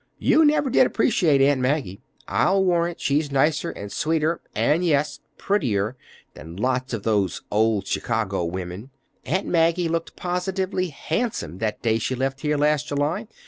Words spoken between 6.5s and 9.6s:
lots of those old Chicago women. Aunt